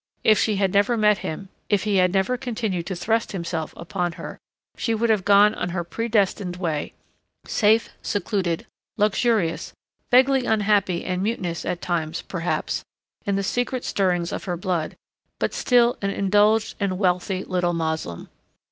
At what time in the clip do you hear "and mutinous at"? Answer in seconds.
11.05-11.83